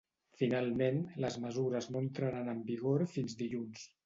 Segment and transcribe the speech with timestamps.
[0.37, 3.87] Finalment, les mesures no entraran en vigor fins dilluns.